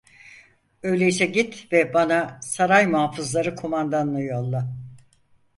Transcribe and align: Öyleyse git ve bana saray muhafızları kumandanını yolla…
Öyleyse 0.83 1.25
git 1.25 1.67
ve 1.71 1.93
bana 1.93 2.37
saray 2.41 2.87
muhafızları 2.87 3.55
kumandanını 3.55 4.21
yolla… 4.23 4.67